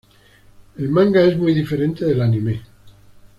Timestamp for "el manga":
0.79-1.21